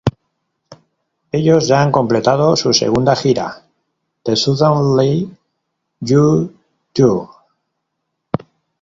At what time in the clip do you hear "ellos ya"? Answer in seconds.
1.31-1.83